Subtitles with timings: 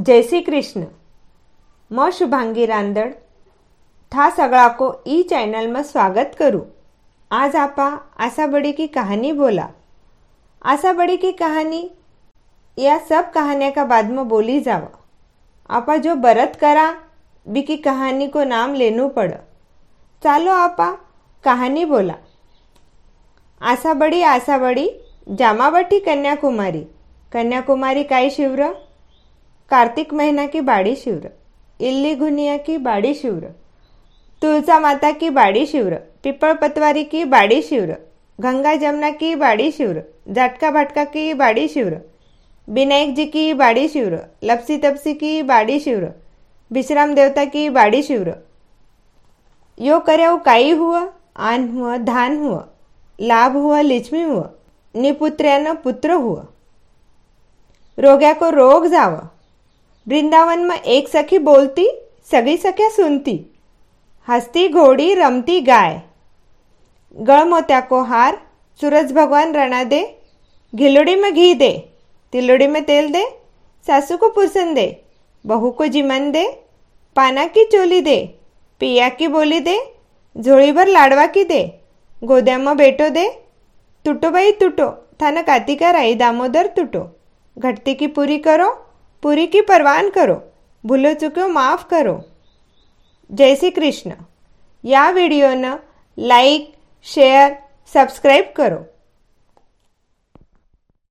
[0.00, 0.86] श्री कृष्ण।
[1.92, 3.12] मैं शुभांगी रांदड़।
[4.12, 6.66] था सगड़ा को ई चैनल में स्वागत करूँ।
[7.32, 9.68] आज आपा आशा बड़ी की कहानी बोला।
[10.62, 11.90] आशा बड़ी की कहानी
[12.78, 15.04] या सब कहानियाँ का बाद में बोली जावा।
[15.70, 16.96] आपा जो बरत करा
[17.48, 19.32] बी की कहानी को नाम लेनू पड़।
[20.22, 20.98] चालो आपा
[21.44, 22.14] कहानी बोला।
[23.62, 26.86] आशा बड़ी आशा बड़ी जामावटी कन्याकुमारी।
[27.32, 28.89] कन्याकुमारी काय शिवर?
[29.70, 31.30] कार्तिक महीना की बाड़ी शिवर,
[31.80, 33.54] इल्ली घुनिया की बाड़ी शिवर,
[34.42, 37.96] तुलसा माता की बाड़ी शिवर, पिपल पतवारी की बाड़ी शिवर,
[38.40, 42.00] गंगा जमुना की बाड़ी शिवर झटका भटका की बाड़ी शिवर,
[42.68, 46.12] विनायक जी की बाड़ी शिवर, लपसी तपसी की बाड़ी शिवर,
[46.72, 48.38] विश्राम देवता की बाड़ी शिवर।
[49.80, 52.68] यो कर्या काई हुआ, आन हुआ, धान हुआ,
[53.20, 54.50] लाभ हुआ, लिचमी हुआ
[54.96, 56.46] निपुत्र पुत्र हुआ।
[57.98, 59.28] रोग्या को रोग जावा।
[60.06, 61.88] वृंदावन में एक सखी बोलती
[62.30, 63.36] सगळी सख्या सुनती
[64.28, 65.98] हंसती घोड़ी रमती गाय।
[67.16, 68.36] गळमोत्या को हार
[68.80, 70.02] सूरज भगवान रणा दे
[70.72, 71.72] घिलोड़ी में घी दे
[72.32, 73.24] तिलोड़ी में तेल दे
[73.86, 74.86] सासू को पुरसन दे
[75.44, 76.44] बहू को जिमन दे
[77.16, 78.18] पाना की चोली दे
[78.80, 79.78] पिया की बोली दे
[80.36, 81.62] झोळी भर लाडवा की दे
[82.22, 83.28] गोद्या में बेटो दे
[84.04, 87.04] तुटो बाई तुटो थाना कातिका राई दामोदर तुटो
[87.56, 88.68] घटती की पूरी करो
[89.22, 90.52] पूरी की परवान करो।
[90.86, 92.24] भूलो चुक्यो माफ़ करो।
[93.32, 94.12] जय श्री कृष्ण।
[94.84, 95.76] या व्हिडिओनं
[96.18, 97.62] लाइक, शेयर,
[97.94, 98.86] सब्सक्राइब करो।